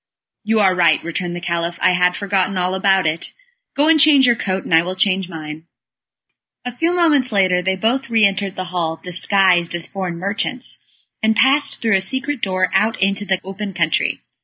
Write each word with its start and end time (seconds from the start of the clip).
"You 0.43 0.59
are 0.61 0.73
right," 0.73 0.99
returned 1.03 1.35
the 1.35 1.39
Caliph, 1.39 1.77
"I 1.79 1.91
had 1.91 2.15
forgotten 2.15 2.57
all 2.57 2.73
about 2.73 3.05
it. 3.05 3.33
Go 3.75 3.87
and 3.87 3.99
change 3.99 4.25
your 4.25 4.35
coat, 4.35 4.63
and 4.63 4.73
I 4.73 4.81
will 4.81 4.95
change 4.95 5.29
mine." 5.29 5.65
A 6.65 6.75
few 6.75 6.91
moments 6.95 7.31
later 7.31 7.61
they 7.61 7.75
both 7.75 8.09
re 8.09 8.25
entered 8.25 8.55
the 8.55 8.63
hall, 8.73 8.95
disguised 9.03 9.75
as 9.75 9.87
foreign 9.87 10.17
merchants, 10.17 10.79
and 11.21 11.35
passed 11.35 11.83
through 11.83 11.97
a 11.97 12.01
secret 12.01 12.41
door, 12.41 12.71
out 12.73 12.99
into 12.99 13.25
the 13.25 13.39
open 13.43 13.75
country. 13.75 14.21